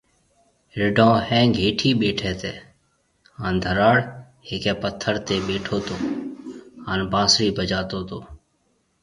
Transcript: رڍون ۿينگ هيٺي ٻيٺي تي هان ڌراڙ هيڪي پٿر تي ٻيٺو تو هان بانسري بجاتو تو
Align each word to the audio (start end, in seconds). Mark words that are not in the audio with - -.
رڍون 0.79 1.15
ۿينگ 1.29 1.51
هيٺي 1.61 1.91
ٻيٺي 1.99 2.31
تي 2.41 2.53
هان 3.39 3.53
ڌراڙ 3.63 3.97
هيڪي 4.47 4.73
پٿر 4.81 5.13
تي 5.27 5.35
ٻيٺو 5.45 5.77
تو 5.87 5.95
هان 6.85 6.99
بانسري 7.11 7.49
بجاتو 7.57 7.99
تو 8.09 8.17